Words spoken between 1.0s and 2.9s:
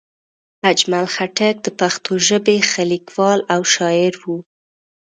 خټک د پښتو ژبې ښه